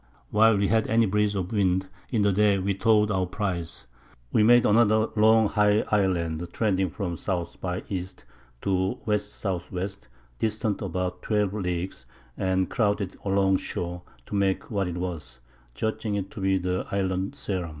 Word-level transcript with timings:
While 0.31 0.57
we 0.57 0.67
had 0.69 0.87
any 0.87 1.05
Breeze 1.05 1.35
of 1.35 1.51
Wind, 1.51 1.87
in 2.11 2.23
the 2.23 2.33
Day 2.33 2.57
we 2.57 2.73
towed 2.73 3.11
our 3.11 3.27
Prize. 3.27 3.85
We 4.31 4.41
made 4.41 4.65
another 4.65 5.09
long 5.15 5.47
high 5.47 5.81
Island 5.91 6.47
trending 6.53 6.89
from 6.89 7.13
S. 7.13 7.55
by 7.57 7.83
E. 7.87 8.03
to 8.63 8.95
W.S.W. 8.95 9.89
distant 10.39 10.81
about 10.81 11.21
12 11.21 11.53
Leagues, 11.53 12.07
and 12.35 12.67
crowded 12.67 13.15
along 13.23 13.57
Shore 13.57 14.01
to 14.25 14.33
make 14.33 14.71
what 14.71 14.87
it 14.87 14.97
was, 14.97 15.39
judging 15.75 16.15
it 16.15 16.31
to 16.31 16.41
be 16.41 16.57
the 16.57 16.87
Island 16.89 17.33
Ceram. 17.35 17.69